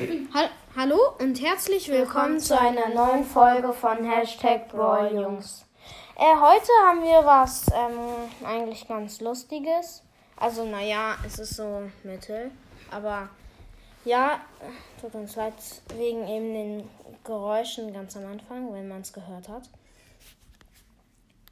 [0.00, 5.66] Ha Hallo und herzlich willkommen, willkommen, zu einer neuen Folge von Hashtag Brawl Jungs.
[6.16, 10.02] Äh, heute haben wir was ähm, eigentlich ganz Lustiges.
[10.36, 12.50] Also, naja, es ist so mittel.
[12.90, 13.28] Aber
[14.06, 14.40] ja,
[15.02, 15.52] tut uns leid
[15.94, 16.90] wegen eben den
[17.22, 19.64] Geräuschen ganz am Anfang, wenn man es gehört hat.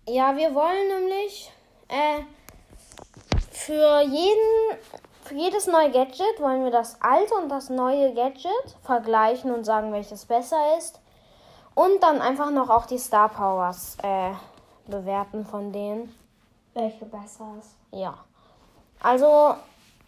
[0.07, 1.53] Ja, wir wollen nämlich
[1.89, 2.21] äh,
[3.51, 4.79] für jeden
[5.29, 9.92] für jedes neue Gadget wollen wir das alte und das neue Gadget vergleichen und sagen,
[9.92, 11.00] welches besser ist.
[11.74, 14.33] Und dann einfach noch auch die Star Powers äh,
[14.86, 16.14] bewerten von denen.
[16.72, 17.77] Welche besser ist.
[17.92, 18.14] Ja.
[19.00, 19.55] Also,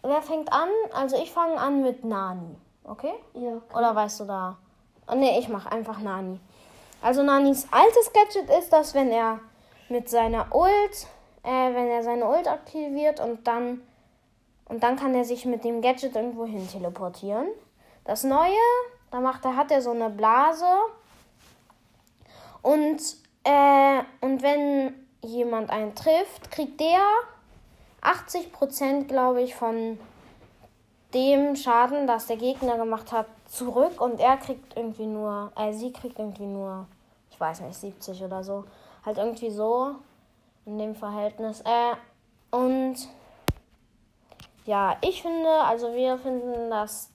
[0.01, 0.69] wer fängt an?
[0.93, 2.55] Also ich fange an mit Nani.
[2.83, 3.13] Okay?
[3.33, 3.57] Ja.
[3.57, 3.77] Okay.
[3.77, 4.57] Oder weißt du da?
[5.07, 6.39] Oh, nee, ich mache einfach Nani.
[7.01, 9.39] Also Nanis altes Gadget ist, dass wenn er
[9.87, 11.07] mit seiner Ult,
[11.43, 13.81] äh, wenn er seine Ult aktiviert und dann
[14.71, 17.47] und dann kann er sich mit dem Gadget irgendwo hin teleportieren.
[18.05, 18.55] Das neue,
[19.11, 20.65] da macht er, hat er so eine Blase.
[22.61, 23.01] Und,
[23.43, 27.01] äh, und wenn jemand einen trifft, kriegt der
[28.01, 29.99] 80%, glaube ich, von
[31.13, 33.99] dem Schaden, das der Gegner gemacht hat, zurück.
[33.99, 36.87] Und er kriegt irgendwie nur, äh, sie kriegt irgendwie nur,
[37.29, 38.63] ich weiß nicht, 70 oder so.
[39.05, 39.95] Halt irgendwie so
[40.65, 41.59] in dem Verhältnis.
[41.59, 42.95] Äh, und
[44.65, 47.09] ja, ich finde, also wir finden das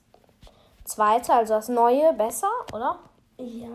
[0.84, 2.98] zweite, also das neue, besser, oder?
[3.38, 3.68] Ja.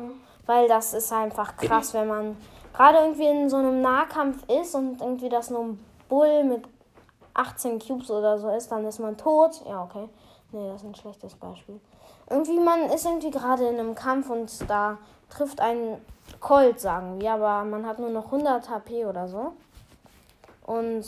[0.46, 2.38] Weil das ist einfach krass, wenn man
[2.74, 6.64] gerade irgendwie in so einem Nahkampf ist und irgendwie das nur ein Bull mit
[7.34, 9.62] 18 Cubes oder so ist, dann ist man tot.
[9.68, 10.10] Ja, okay.
[10.52, 11.80] Nee, das ist ein schlechtes Beispiel.
[12.30, 14.98] Irgendwie, man ist irgendwie gerade in einem Kampf und da
[15.30, 16.02] trifft ein
[16.40, 19.54] Colt, sagen wir, aber man hat nur noch 100 HP oder so.
[20.66, 21.06] Und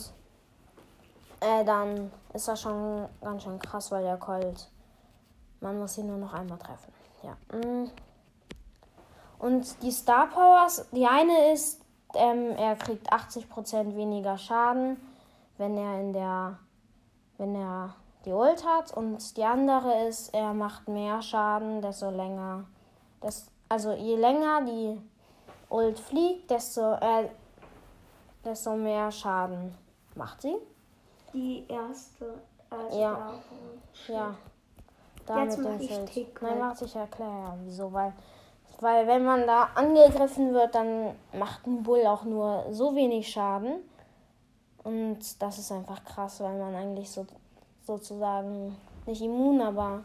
[1.44, 4.70] äh, dann ist das schon ganz schön krass, weil der Colt,
[5.60, 6.94] man muss ihn nur noch einmal treffen.
[7.22, 7.38] Ja.
[7.58, 7.90] Mm.
[9.40, 11.82] Und die Star Powers, die eine ist,
[12.16, 14.98] ähm, er kriegt 80% weniger Schaden,
[15.58, 16.60] wenn er in der,
[17.38, 17.96] wenn er
[18.26, 18.96] die Ult hat.
[18.96, 22.66] Und die andere ist, er macht mehr Schaden, desto länger.
[23.20, 25.02] Das, also je länger die
[25.70, 27.30] Ult fliegt, desto, äh,
[28.46, 29.76] desto mehr Schaden
[30.16, 30.56] macht sie
[31.34, 32.42] die erste.
[32.70, 33.34] Also ja.
[34.08, 34.36] Ja.
[35.26, 36.42] Damit Jetzt mach ich Tick.
[36.42, 37.92] Nein, warte, ich erkläre wieso.
[37.94, 38.14] Weil,
[38.80, 43.76] weil wenn man da angegriffen wird, dann macht ein Bull auch nur so wenig Schaden.
[44.84, 47.26] Und das ist einfach krass, weil man eigentlich so
[47.86, 50.04] sozusagen nicht immun, aber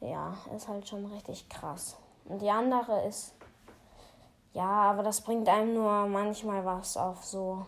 [0.00, 1.96] ja, ist halt schon richtig krass.
[2.24, 3.34] Und die andere ist,
[4.52, 7.64] ja, aber das bringt einem nur manchmal was auf so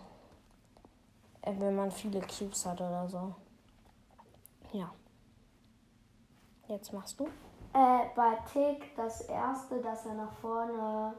[1.46, 3.34] wenn man viele Cubes hat oder so.
[4.72, 4.92] Ja.
[6.68, 7.24] Jetzt machst du?
[7.72, 11.14] Äh, bei Tick das erste, dass er nach vorne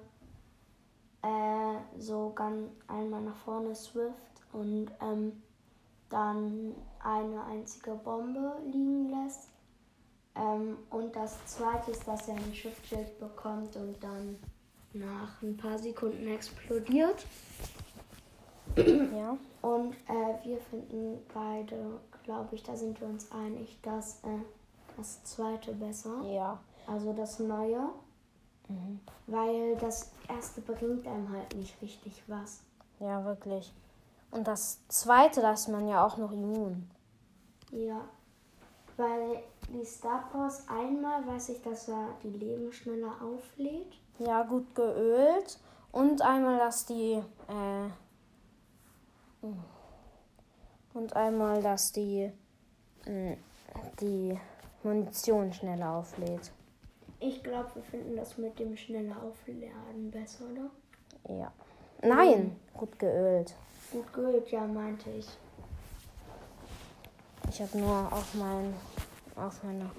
[1.21, 4.13] äh, so ganz einmal nach vorne swift
[4.53, 5.41] und ähm,
[6.09, 9.49] dann eine einzige Bombe liegen lässt.
[10.35, 14.37] Ähm, und das zweite ist, dass er ein Schiffschild bekommt und dann
[14.93, 17.25] nach ein paar Sekunden explodiert.
[18.77, 19.37] Ja.
[19.61, 24.39] Und äh, wir finden beide, glaube ich, da sind wir uns einig, dass äh,
[24.95, 26.21] das zweite besser.
[26.23, 26.59] Ja.
[26.85, 27.89] Also das neue.
[28.69, 28.99] Mhm.
[29.27, 32.61] Weil das erste bringt einem halt nicht richtig was.
[32.99, 33.73] Ja, wirklich.
[34.31, 36.89] Und das zweite, da ist man ja auch noch immun.
[37.71, 38.01] Ja.
[38.97, 43.93] Weil die Star Powers einmal weiß ich, dass er die Leben schneller auflädt.
[44.19, 45.59] Ja, gut geölt.
[45.91, 47.89] Und einmal, dass die äh,
[50.93, 52.31] und einmal, dass die,
[53.05, 53.37] hm,
[54.01, 54.37] die
[54.83, 56.51] Munition schneller auflädt.
[57.19, 61.35] Ich glaube, wir finden das mit dem schneller Aufladen besser, oder?
[61.35, 61.51] Ja.
[62.01, 62.77] Nein, mhm.
[62.77, 63.55] gut geölt.
[63.91, 65.27] Gut geölt, ja, meinte ich.
[67.49, 68.73] Ich habe nur auf mein,
[69.35, 69.89] auf meine.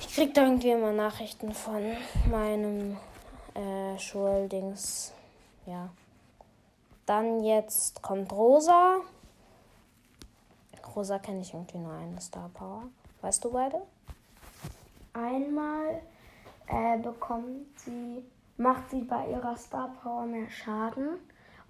[0.00, 1.82] Ich krieg da irgendwie immer Nachrichten von
[2.30, 2.96] meinem
[3.54, 5.12] äh, Schuldings.
[5.66, 5.90] Ja.
[7.06, 8.98] Dann jetzt kommt Rosa.
[10.94, 12.84] Rosa kenne ich irgendwie nur eine Star Power.
[13.20, 13.82] Weißt du beide?
[15.12, 16.00] Einmal
[16.66, 18.24] äh, bekommt sie,
[18.56, 21.18] macht sie bei ihrer Star Power mehr Schaden.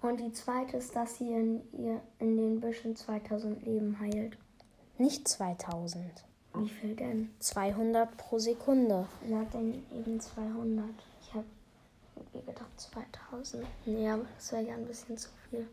[0.01, 4.37] Und die zweite ist, dass sie in, ihr, in den Büschen 2000 Leben heilt.
[4.97, 6.03] Nicht 2000.
[6.55, 7.33] Wie viel denn?
[7.39, 9.07] 200 pro Sekunde.
[9.27, 10.85] Ja, dann eben 200
[12.33, 13.65] mir gedacht 2000.
[13.85, 15.67] Nee, aber das wäre ja ein bisschen zu viel.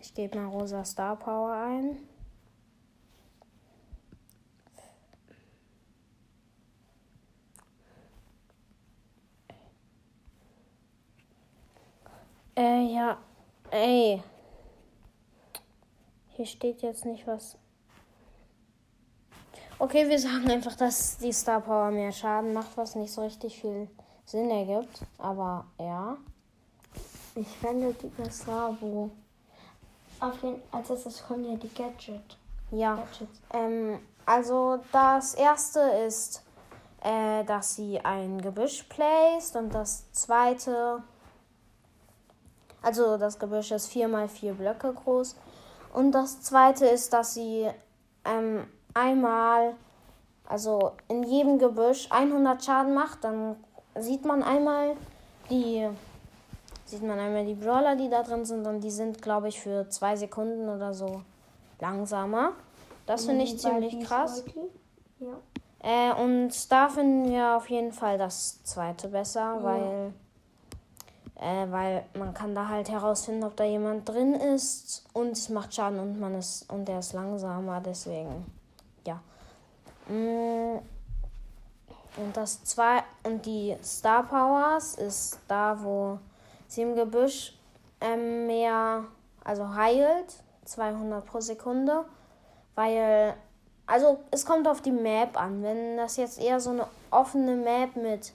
[0.00, 1.98] Ich gebe mal Rosa Star Power ein.
[12.56, 13.18] Äh, ja.
[13.70, 14.22] Ey.
[16.28, 17.56] Hier steht jetzt nicht, was
[19.82, 23.60] Okay, wir sagen einfach, dass die Star Power mehr Schaden macht, was nicht so richtig
[23.60, 23.88] viel
[24.24, 25.00] Sinn ergibt.
[25.18, 26.16] Aber ja.
[27.34, 28.12] Ich fände die
[28.80, 29.10] wo.
[30.20, 32.38] Auf jeden als erstes kommen ja die Gadget.
[32.70, 33.02] Ja.
[33.52, 36.44] Ähm, also das erste ist,
[37.02, 41.02] äh, dass sie ein Gebüsch placed und das zweite,
[42.82, 45.34] also das Gebüsch ist vier mal vier Blöcke groß
[45.92, 47.68] und das zweite ist, dass sie
[48.24, 49.74] ähm, einmal,
[50.48, 53.56] also in jedem Gebüsch 100 Schaden macht, dann
[53.94, 54.96] sieht man einmal
[55.50, 55.88] die
[56.86, 59.88] sieht man einmal die Brawler, die da drin sind und die sind, glaube ich, für
[59.88, 61.22] zwei Sekunden oder so
[61.80, 62.52] langsamer.
[63.06, 64.44] Das finde ich ziemlich krass.
[65.18, 65.38] Ja.
[65.80, 69.62] Äh, und da finden wir auf jeden Fall das zweite besser, ja.
[69.62, 70.12] weil,
[71.40, 75.74] äh, weil man kann da halt herausfinden, ob da jemand drin ist und es macht
[75.74, 78.44] Schaden und man ist und der ist langsamer, deswegen
[79.06, 79.20] ja.
[80.08, 80.80] Mm.
[82.16, 86.18] Und das zwei und die Star Powers ist da, wo
[86.68, 87.54] sie im Gebüsch
[88.02, 89.04] ähm, mehr,
[89.44, 92.04] also heilt, 200 pro Sekunde,
[92.74, 93.34] weil,
[93.86, 95.62] also es kommt auf die Map an.
[95.62, 98.32] Wenn das jetzt eher so eine offene Map mit,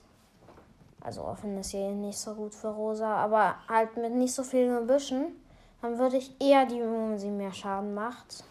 [1.01, 4.75] also offen ist hier nicht so gut für Rosa, aber halt mit nicht so vielen
[4.79, 5.35] Gebüschen,
[5.81, 8.43] dann würde ich eher die, wo sie mehr Schaden macht.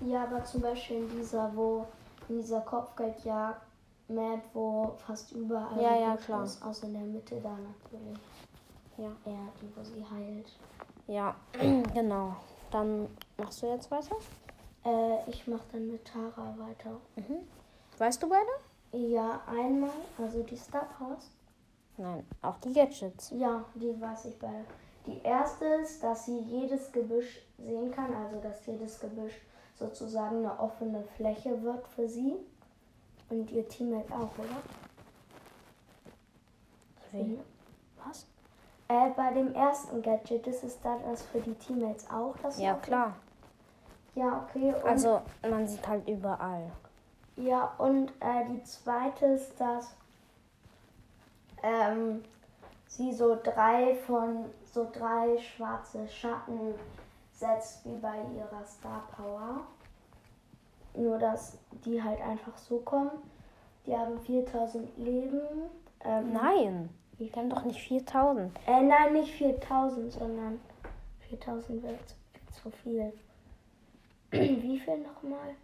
[0.00, 1.86] Ja, aber zum Beispiel in dieser, wo,
[2.28, 6.44] in dieser Kopfgeldjagd-Map, wo fast überall ja, ja, klar.
[6.44, 8.18] Ist, außer in der Mitte da natürlich.
[8.96, 9.10] Ja.
[9.24, 10.52] Ja, die, wo sie heilt.
[11.06, 11.34] Ja,
[11.94, 12.36] genau.
[12.70, 14.16] Dann machst du jetzt weiter?
[14.84, 17.00] Äh, ich mach dann mit Tara weiter.
[17.16, 17.48] Mhm.
[17.96, 18.50] Weißt du beide?
[18.92, 21.30] Ja, einmal, also die Star Powers.
[21.96, 23.30] Nein, auch die Gadgets.
[23.30, 24.64] Ja, die weiß ich beide.
[25.06, 29.34] Die erste ist, dass sie jedes Gebüsch sehen kann, also dass jedes Gebüsch
[29.78, 32.36] sozusagen eine offene Fläche wird für sie.
[33.30, 34.62] Und ihr Teammate auch, oder?
[37.12, 37.38] Wie?
[38.04, 38.26] Was?
[38.88, 42.34] Äh, bei dem ersten Gadget, ist dann das für die Teammates auch.
[42.42, 43.16] Das ja, klar.
[44.14, 44.74] Ja, okay.
[44.84, 46.70] Also man sieht halt überall.
[47.36, 49.94] Ja, und äh, die zweite ist, dass
[51.62, 52.24] ähm,
[52.86, 56.74] sie so drei von so drei schwarze Schatten
[57.38, 59.60] setzt wie bei ihrer Star Power.
[60.94, 63.10] Nur dass die halt einfach so kommen.
[63.86, 65.40] Die haben 4000 Leben.
[66.04, 66.90] Ähm, Nein.
[67.18, 68.56] Die haben doch nicht 4000.
[68.66, 70.60] Äh, nein, nicht 4000, sondern
[71.28, 71.98] 4000 wird
[72.52, 73.12] zu viel.
[74.30, 75.56] Wie viel nochmal?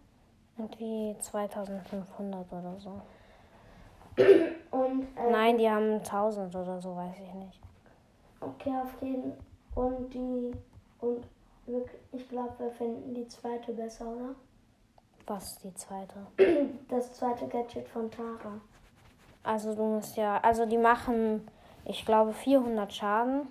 [0.57, 3.01] Irgendwie 2500 oder so.
[4.71, 7.61] Und, äh, Nein, die haben 1000 oder so, weiß ich nicht.
[8.41, 9.33] Okay, auf jeden
[9.75, 10.51] Und die.
[10.99, 11.25] Und
[12.35, 14.35] glaube, wir finden die zweite besser, oder?
[15.25, 16.27] Was ist die zweite?
[16.89, 18.59] Das zweite Gadget von Tara.
[19.43, 21.47] Also du musst ja, also die machen,
[21.85, 23.47] ich glaube 400 Schaden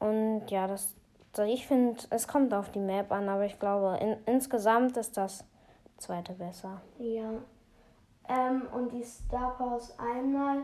[0.00, 0.94] und ja, das,
[1.36, 5.16] also ich finde, es kommt auf die Map an, aber ich glaube in, insgesamt ist
[5.16, 5.44] das
[5.96, 6.80] zweite besser.
[6.98, 7.30] Ja.
[8.28, 10.62] Ähm, und die Star Powers einmal,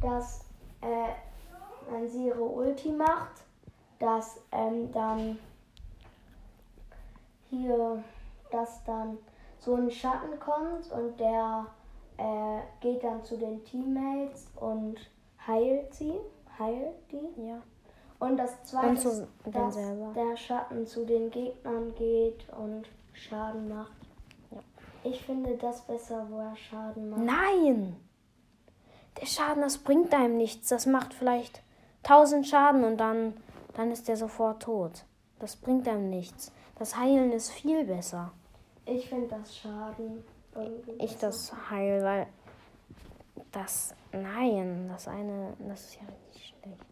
[0.00, 0.46] dass
[0.80, 3.44] äh, wenn sie ihre Ulti macht,
[3.98, 5.38] dass ähm, dann
[7.52, 8.02] hier,
[8.50, 9.18] dass dann
[9.58, 11.66] so ein Schatten kommt und der
[12.16, 14.96] äh, geht dann zu den Teammates und
[15.46, 16.14] heilt sie,
[16.58, 17.46] heilt die.
[17.46, 17.62] Ja.
[18.18, 20.12] Und das zweite und ist, dass selber.
[20.14, 23.92] der Schatten zu den Gegnern geht und Schaden macht.
[24.50, 24.58] Ja.
[25.04, 27.22] Ich finde das besser, wo er Schaden macht.
[27.22, 27.96] Nein!
[29.20, 30.68] Der Schaden, das bringt einem nichts.
[30.68, 31.62] Das macht vielleicht
[32.04, 33.34] 1000 Schaden und dann,
[33.74, 35.04] dann ist der sofort tot.
[35.38, 36.52] Das bringt einem nichts.
[36.82, 38.32] Das Heilen ist viel besser.
[38.86, 40.24] Ich finde das Schaden
[40.98, 42.26] ich das heil, weil
[43.52, 46.84] das, nein, das eine, das ist ja nicht schlecht.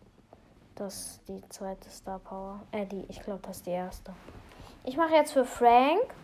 [0.76, 2.60] Das ist die zweite Star Power.
[2.70, 4.14] Äh, die, ich glaube, das ist die erste.
[4.84, 6.14] Ich mache jetzt für Frank.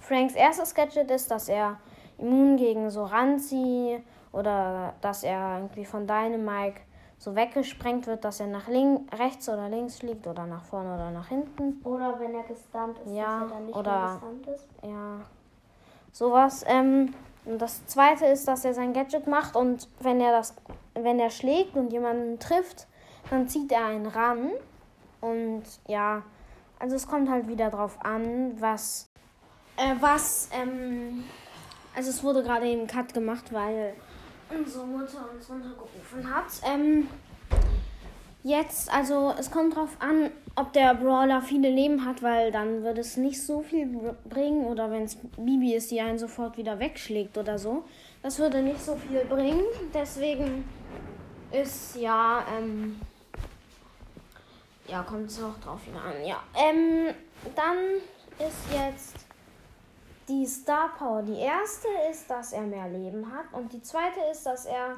[0.00, 1.80] Franks erstes Gadget ist, dass er
[2.18, 6.82] immun gegen so Ranzi oder dass er irgendwie von Dynamike
[7.20, 11.28] so weggesprengt wird, dass er nach rechts oder links fliegt oder nach vorne oder nach
[11.28, 11.78] hinten.
[11.84, 14.66] Oder wenn er gestunt ist, ja, dass er dann nicht oder, mehr gestunt ist.
[14.82, 15.20] Ja,
[16.12, 16.64] sowas.
[16.66, 20.54] Ähm, und das zweite ist, dass er sein Gadget macht und wenn er das,
[20.94, 22.86] wenn er schlägt und jemanden trifft,
[23.28, 24.52] dann zieht er einen ran.
[25.20, 26.22] Und ja,
[26.78, 29.10] also es kommt halt wieder drauf an, was,
[29.76, 31.24] äh, was, ähm,
[31.94, 33.92] also es wurde gerade eben Cut gemacht, weil
[34.56, 36.46] unsere Mutter uns runtergerufen hat.
[36.64, 37.08] Ähm,
[38.42, 43.00] jetzt, also es kommt drauf an, ob der Brawler viele Leben hat, weil dann würde
[43.00, 44.64] es nicht so viel br- bringen.
[44.66, 47.84] Oder wenn es Bibi ist, die einen sofort wieder wegschlägt oder so.
[48.22, 49.62] Das würde nicht so viel bringen.
[49.94, 50.64] Deswegen
[51.52, 53.00] ist ja, ähm,
[54.86, 56.24] ja, kommt es auch drauf wieder an.
[56.26, 57.14] Ja, ähm,
[57.54, 57.76] dann
[58.38, 59.26] ist jetzt
[60.30, 61.22] die Star Power.
[61.22, 63.52] Die erste ist, dass er mehr Leben hat.
[63.52, 64.96] Und die zweite ist, dass er,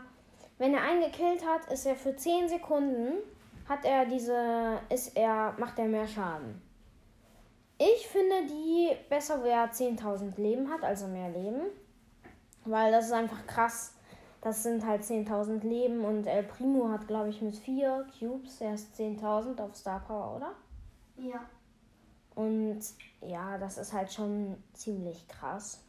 [0.58, 3.14] wenn er einen gekillt hat, ist er für 10 Sekunden,
[3.68, 6.60] hat er diese, ist er, macht er mehr Schaden.
[7.78, 11.62] Ich finde die besser, wo er 10.000 Leben hat, also mehr Leben.
[12.64, 13.94] Weil das ist einfach krass.
[14.40, 18.94] Das sind halt 10.000 Leben und El Primo hat, glaube ich, mit 4 Cubes erst
[19.00, 20.52] 10.000 auf Star Power, oder?
[21.16, 21.40] Ja.
[22.34, 22.80] Und
[23.20, 25.82] ja, das ist halt schon ziemlich krass.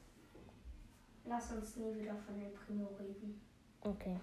[1.25, 3.41] Lass uns nie wieder von El Primo reden.
[3.81, 4.17] Okay.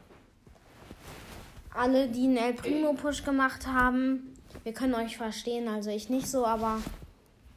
[1.75, 4.35] Alle, die einen El Primo Push gemacht haben,
[4.65, 6.79] wir können euch verstehen, also ich nicht so, aber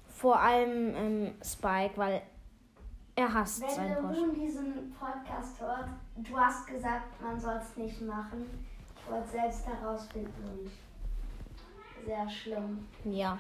[0.08, 2.22] vor allem ähm, Spike, weil
[3.16, 4.18] er hasst Wenn seinen Push.
[4.18, 8.46] Moon diesen Podcast hört, du hast gesagt, man soll es nicht machen.
[8.96, 12.88] Ich wollte selbst herausfinden und sehr schlimm.
[13.04, 13.38] Ja.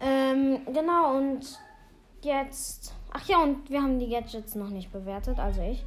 [0.00, 1.60] Ähm, genau, und
[2.22, 2.94] jetzt.
[3.12, 5.84] Ach ja, und wir haben die Gadgets noch nicht bewertet, also ich.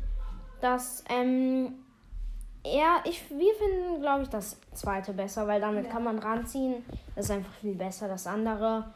[0.62, 1.80] Das, ähm.
[2.68, 5.92] Er, ich, wir finden, glaube ich, das zweite besser, weil damit Ja.
[5.92, 6.84] kann man ranziehen.
[7.16, 8.08] Das ist einfach viel besser.
[8.08, 8.92] Das andere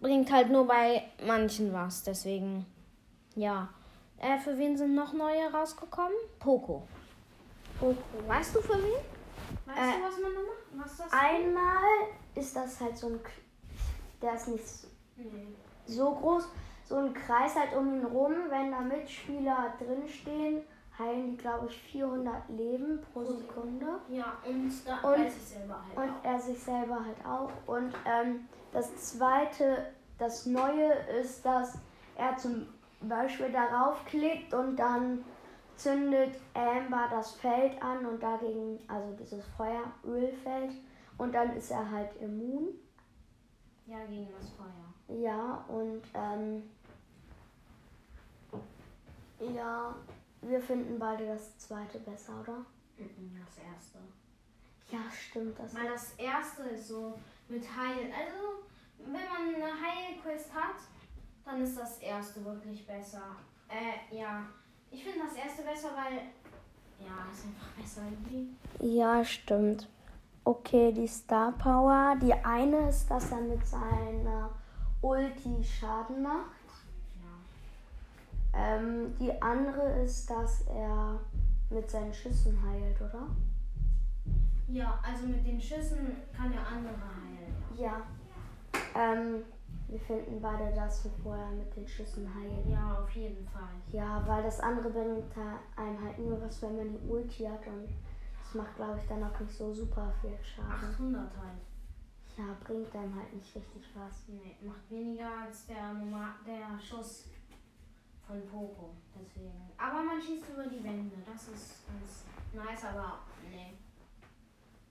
[0.00, 2.02] bringt halt nur bei manchen was.
[2.02, 2.66] Deswegen,
[3.36, 3.68] ja.
[4.18, 6.16] Äh, für wen sind noch neue rausgekommen?
[6.40, 6.82] Poco.
[7.78, 7.96] Poco.
[8.26, 8.98] Weißt du für wen?
[9.66, 10.88] Weißt Äh, du, was man da macht?
[10.90, 13.20] Was das Einmal ist das halt so ein,
[14.22, 14.64] der ist nicht
[15.86, 16.48] so groß,
[16.84, 18.32] so ein Kreis halt um ihn rum.
[18.48, 20.62] Wenn da Mitspieler drinstehen,
[20.98, 23.86] heilen die, glaube ich, 400 Leben pro Sekunde.
[24.08, 27.50] Ja, und da Und- weiß ich selber halt Und er sich selber halt auch.
[27.66, 31.78] Und ähm, das zweite, das Neue ist, dass
[32.16, 32.66] er zum
[33.02, 35.24] Beispiel darauf klickt und dann
[35.76, 40.72] zündet Amber das Feld an und dagegen, also dieses Feuerölfeld,
[41.18, 42.68] und dann ist er halt immun.
[43.86, 45.18] Ja, gegen das Feuer.
[45.18, 46.62] Ja, und ähm,
[49.38, 49.94] ja,
[50.42, 52.64] wir finden beide das zweite besser, oder?
[52.98, 53.98] Das erste.
[54.90, 55.58] Ja, stimmt.
[55.58, 58.10] Das Weil das erste ist so mit Heil.
[58.12, 58.64] Also,
[58.98, 60.76] wenn man eine Heilquest hat,
[61.44, 63.36] dann ist das erste wirklich besser.
[63.68, 64.46] Äh, ja.
[64.90, 66.22] Ich finde das erste besser, weil.
[66.98, 68.48] Ja, ist einfach besser irgendwie.
[68.80, 69.88] Ja, stimmt.
[70.50, 72.14] Okay, die Star Power.
[72.22, 74.48] Die eine ist, dass er mit seiner
[75.02, 76.52] Ulti Schaden macht.
[77.20, 78.56] Ja.
[78.56, 81.18] Ähm, die andere ist, dass er
[81.68, 83.26] mit seinen Schüssen heilt, oder?
[84.68, 87.56] Ja, also mit den Schüssen kann der andere heilen.
[87.76, 88.02] Ja.
[88.94, 89.42] Ähm,
[89.88, 92.68] wir finden beide das, wo er mit den Schüssen heilt.
[92.68, 93.74] Ja, auf jeden Fall.
[93.90, 97.66] Ja, weil das andere bringt ha- einem halt nur was, wenn man die Ulti hat
[97.66, 97.88] und
[98.56, 100.92] macht, glaube ich, dann auch nicht so super viel Schaden.
[100.92, 101.58] 800 halt.
[102.36, 104.28] Ja, bringt einem halt nicht richtig was.
[104.28, 105.94] Nee, macht weniger als der,
[106.46, 107.28] der Schuss
[108.26, 108.94] von Poco.
[109.14, 109.70] Deswegen.
[109.78, 111.16] Aber man schießt über die Wände.
[111.24, 113.20] Das ist ganz nice, aber
[113.50, 113.72] nee.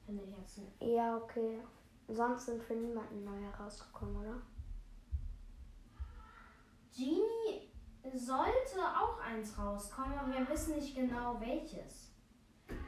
[0.06, 0.82] Finde ich jetzt nicht.
[0.82, 1.60] Ja, okay.
[2.08, 4.42] Sonst sind für niemanden neu herausgekommen, oder?
[6.96, 7.70] Genie
[8.14, 12.15] sollte auch eins rauskommen, aber wir wissen nicht genau welches.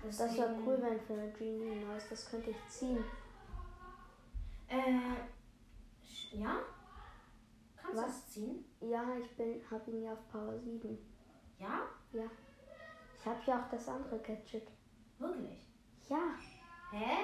[0.04, 3.04] Das wäre Deswegen- cool, wenn für eine Genie neues, das könnte ich ziehen.
[4.68, 5.18] Äh,
[6.38, 6.58] ja?
[7.76, 8.66] Kannst du es ziehen?
[8.82, 10.98] Ja, ich bin, hab ihn ja auf Power 7.
[11.60, 11.82] Ja?
[12.12, 14.68] Ich habe ja auch das andere Gadget.
[15.20, 15.66] Wirklich?
[16.10, 16.36] Ja,
[16.92, 17.16] Hä?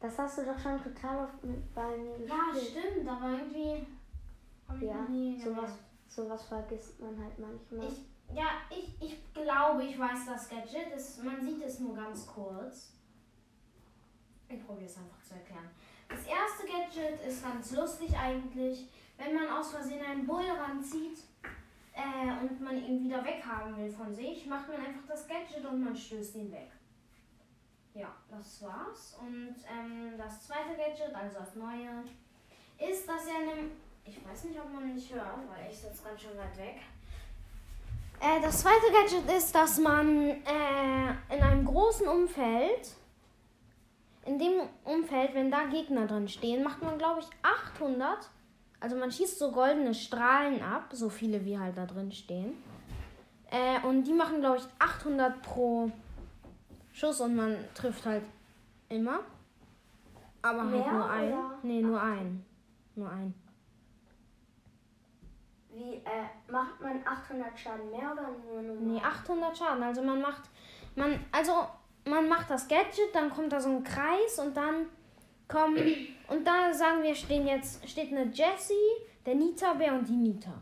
[0.00, 2.84] das hast du doch schon total oft mit bei mir Ja, gespielt.
[2.92, 3.86] stimmt, aber irgendwie
[4.68, 5.72] habe ich Ja, noch nie sowas,
[6.08, 7.88] sowas vergisst man halt manchmal.
[7.88, 10.92] Ich, ja, ich, ich glaube, ich weiß das Gadget.
[10.94, 12.92] Es, man sieht es nur ganz kurz.
[14.48, 15.68] Ich probiere es einfach zu erklären.
[16.08, 18.88] Das erste Gadget ist ganz lustig eigentlich.
[19.16, 21.18] Wenn man aus Versehen einen Bull ranzieht
[21.92, 25.82] äh, und man ihn wieder weghaben will von sich, macht man einfach das Gadget und
[25.82, 26.70] man stößt ihn weg.
[27.94, 29.16] Ja, das war's.
[29.20, 32.04] Und ähm, das zweite Gadget, also das neue,
[32.78, 33.70] ist, dass er einem.
[34.04, 36.80] Ich weiß nicht, ob man mich hört, weil ich sitze ganz schön weit weg.
[38.20, 42.94] Äh, das zweite Gadget ist, dass man äh, in einem großen Umfeld,
[44.24, 48.30] in dem Umfeld, wenn da Gegner drin stehen, macht man, glaube ich, 800.
[48.80, 52.54] Also man schießt so goldene Strahlen ab, so viele wie halt da drin stehen.
[53.50, 55.90] Äh, und die machen, glaube ich, 800 pro
[56.92, 58.24] Schuss und man trifft halt
[58.88, 59.20] immer.
[60.42, 61.32] Aber halt Mehr, nur ein.
[61.32, 61.58] oder?
[61.62, 62.44] Nee, nur ein.
[62.94, 63.34] Nur ein.
[65.76, 68.76] Wie, äh, macht man 800 Schaden mehr oder nur normal?
[68.94, 69.82] Nee, 800 Schaden.
[69.82, 70.44] Also man macht,
[70.94, 71.52] man, also
[72.06, 74.86] man macht das Gadget, dann kommt da so ein Kreis und dann
[75.46, 75.76] kommen,
[76.28, 78.74] und da sagen wir, stehen jetzt, steht eine Jessie,
[79.26, 80.54] der Nita-Bär und die Nita.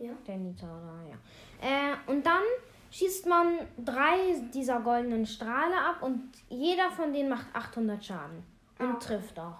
[0.00, 0.10] Ja.
[0.26, 1.92] Der Nita, oder ja.
[1.92, 2.42] Äh, und dann
[2.90, 8.42] schießt man drei dieser goldenen Strahle ab und jeder von denen macht 800 Schaden.
[8.80, 8.98] Und Ah.
[8.98, 9.58] trifft auch.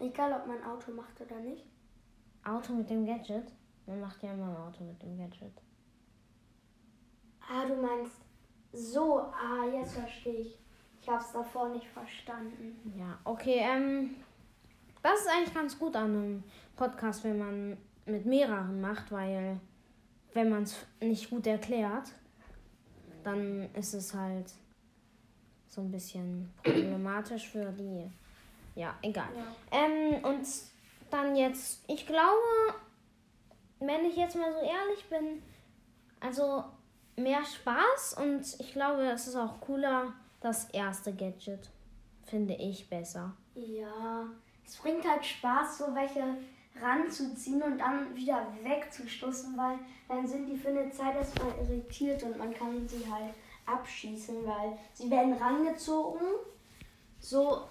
[0.00, 1.64] Egal, ob man Auto macht oder nicht.
[2.44, 3.52] Auto mit dem Gadget.
[3.88, 5.62] Man macht ja immer ein Auto mit dem Gadget.
[7.40, 8.20] Ah, du meinst
[8.70, 9.20] so.
[9.20, 10.58] Ah, jetzt verstehe ich.
[11.00, 12.92] Ich habe es davor nicht verstanden.
[12.98, 14.16] Ja, okay, ähm,
[15.02, 16.44] das ist eigentlich ganz gut an einem
[16.76, 19.58] Podcast, wenn man mit mehreren macht, weil
[20.34, 22.12] wenn man es nicht gut erklärt,
[23.24, 24.52] dann ist es halt
[25.66, 28.10] so ein bisschen problematisch für die.
[28.74, 29.28] Ja, egal.
[29.34, 29.78] Ja.
[29.78, 30.46] Ähm, und
[31.10, 32.74] dann jetzt, ich glaube,
[33.80, 35.42] wenn ich jetzt mal so ehrlich bin,
[36.20, 36.64] also
[37.16, 41.70] mehr Spaß und ich glaube, es ist auch cooler, das erste Gadget.
[42.24, 43.34] Finde ich besser.
[43.54, 44.26] Ja,
[44.64, 46.22] es bringt halt Spaß, so welche
[46.80, 52.38] ranzuziehen und dann wieder wegzustoßen, weil dann sind die für eine Zeit erstmal irritiert und
[52.38, 53.34] man kann sie halt
[53.66, 56.20] abschießen, weil sie werden rangezogen.
[57.18, 57.62] So,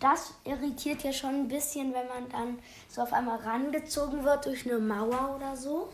[0.00, 4.64] das irritiert ja schon ein bisschen, wenn man dann so auf einmal rangezogen wird durch
[4.66, 5.92] eine Mauer oder so.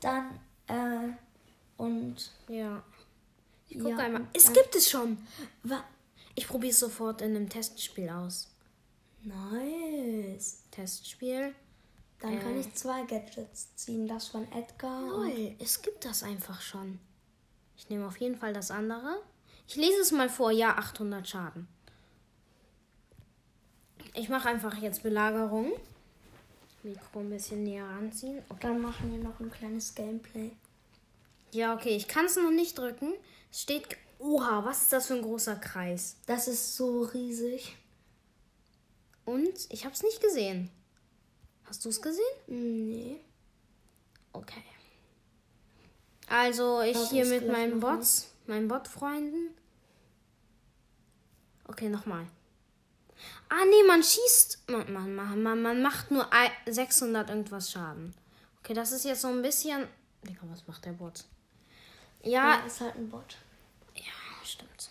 [0.00, 1.12] Dann, äh,
[1.76, 2.82] und Ja.
[3.68, 4.26] Ich gucke Ja, einmal.
[4.34, 5.18] Es gibt es schon.
[6.34, 8.50] Ich probiere es sofort in einem Testspiel aus.
[9.22, 10.62] nice.
[10.70, 11.54] Testspiel.
[12.20, 12.60] Dann kann Äh.
[12.60, 15.00] ich zwei Gadgets ziehen, das von Edgar.
[15.02, 16.98] Lol, es gibt das einfach schon.
[17.76, 19.20] Ich nehme auf jeden Fall das andere.
[19.66, 20.50] Ich lese es mal vor.
[20.50, 21.68] Ja, 800 Schaden.
[24.12, 25.72] Ich mache einfach jetzt Belagerung.
[26.82, 28.42] Mikro ein bisschen näher ranziehen.
[28.48, 28.58] Okay.
[28.60, 30.50] Dann machen wir noch ein kleines Gameplay.
[31.52, 33.14] Ja, okay, ich kann es noch nicht drücken.
[33.50, 33.96] Es steht.
[34.18, 36.16] Oha, was ist das für ein großer Kreis?
[36.26, 37.76] Das ist so riesig.
[39.24, 40.70] Und ich habe es nicht gesehen.
[41.64, 42.24] Hast du es gesehen?
[42.46, 43.20] Nee.
[44.32, 44.62] Okay.
[46.28, 47.80] Also ich Warte, hier mit meinen.
[47.80, 49.50] Bots, meinen Bot-Freunden.
[51.66, 52.26] Okay, nochmal.
[53.48, 54.68] Ah, nee, man schießt.
[54.68, 58.14] Man, man, man, man, macht nur ei- 600 irgendwas Schaden.
[58.60, 59.86] Okay, das ist jetzt so ein bisschen.
[60.22, 61.24] Digga, was macht der Bot?
[62.22, 63.36] Ja, Ja, ist halt ein Bot.
[63.94, 64.02] ja,
[64.44, 64.90] stimmt.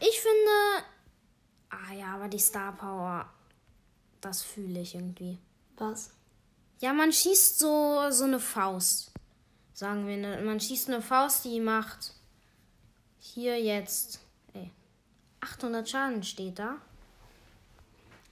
[0.00, 0.84] Ich finde.
[1.70, 3.28] Ah ja, aber die Star Power.
[4.20, 5.38] Das fühle ich irgendwie.
[5.76, 6.10] Was?
[6.80, 9.12] Ja, man schießt so, so eine Faust.
[9.74, 10.40] Sagen wir, ne?
[10.42, 12.12] man schießt eine Faust, die macht
[13.20, 14.20] hier jetzt
[14.54, 14.70] ey,
[15.40, 16.76] 800 Schaden steht da.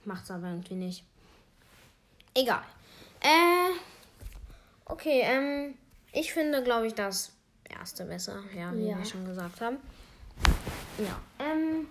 [0.07, 1.03] Macht's aber irgendwie nicht.
[2.33, 2.63] Egal.
[3.19, 3.71] Äh,
[4.85, 5.75] okay, ähm,
[6.13, 7.33] ich finde, glaube ich, das
[7.69, 8.41] erste besser.
[8.55, 8.97] Ja, wie Ja.
[8.97, 9.77] wir schon gesagt haben.
[10.97, 11.87] Ja, ähm,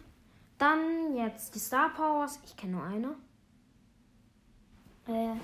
[0.59, 2.39] dann jetzt die Star Powers.
[2.47, 3.15] Ich kenne nur eine.
[5.09, 5.37] Äh,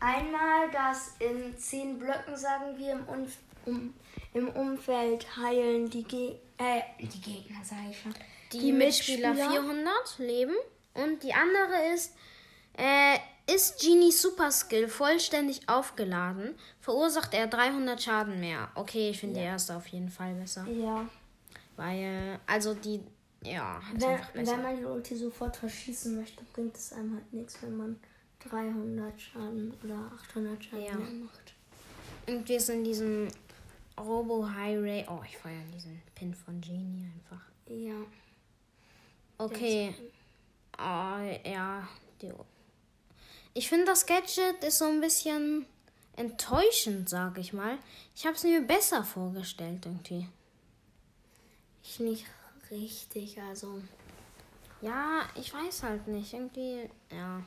[0.00, 3.94] einmal das in zehn Blöcken, sagen wir, im, Umf um,
[4.32, 8.14] im Umfeld heilen die, Ge äh, die Gegner, sage ich schon.
[8.52, 10.54] die, Mitspieler 400 leben.
[10.94, 12.14] Und die andere ist,
[12.76, 13.16] äh,
[13.52, 18.70] ist Genies Super Skill vollständig aufgeladen, verursacht er 300 Schaden mehr.
[18.74, 20.66] Okay, ich finde die erste auf jeden Fall besser.
[20.66, 21.08] Ja.
[21.76, 23.00] Weil, also die,
[23.42, 27.76] ja, Wenn, wenn man die Ulti sofort verschießen möchte, bringt es einem halt nichts, wenn
[27.76, 28.00] man
[28.48, 30.94] 300 Schaden oder 800 Schaden Ja.
[30.94, 31.54] mehr macht.
[32.28, 33.28] Und wir sind in diesem
[33.98, 35.04] Robo High Ray.
[35.08, 37.44] Oh, ich feiere diesen Pin von Genie einfach.
[37.66, 37.94] Ja.
[39.38, 39.94] Okay.
[40.82, 41.88] Oh, ja.
[42.20, 42.32] Die,
[43.54, 45.66] ich finde, das Gadget ist so ein bisschen
[46.16, 47.78] enttäuschend, sag ich mal.
[48.14, 50.28] Ich habe es mir besser vorgestellt irgendwie.
[51.82, 52.26] Ich nicht
[52.70, 53.80] richtig, also.
[54.80, 56.32] Ja, ich weiß halt nicht.
[56.32, 57.42] Irgendwie, ja.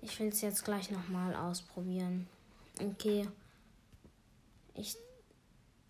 [0.00, 2.28] Ich will es jetzt gleich nochmal ausprobieren.
[2.78, 3.28] Okay.
[4.74, 4.96] Ich.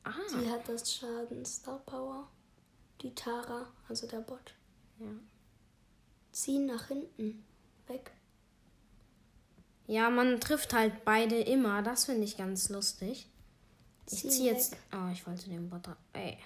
[0.04, 2.28] Ah, Sie hat das Schaden Star Power.
[3.02, 4.54] Die Tara, also der Bot.
[5.00, 5.06] ja.
[6.34, 7.44] Ziehen nach hinten.
[7.86, 8.10] Weg.
[9.86, 11.82] Ja, man trifft halt beide immer.
[11.82, 13.28] Das finde ich ganz lustig.
[14.10, 14.76] Ich Zieh ziehe jetzt.
[14.92, 16.36] Oh, ich wollte den ra- Ey.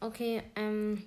[0.00, 1.04] Okay, ähm.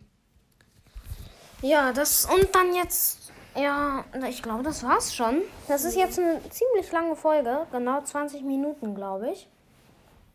[1.62, 2.26] Ja, das.
[2.26, 3.32] Und dann jetzt.
[3.56, 5.42] Ja, ich glaube, das war's schon.
[5.68, 7.68] Das ist jetzt eine ziemlich lange Folge.
[7.72, 9.48] Genau 20 Minuten, glaube ich.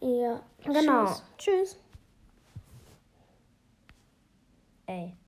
[0.00, 0.42] Ja.
[0.62, 1.06] Genau.
[1.06, 1.22] Tschüss.
[1.38, 1.76] Tschüss.
[4.86, 5.16] Ey.